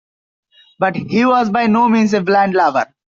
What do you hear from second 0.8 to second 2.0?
he was by no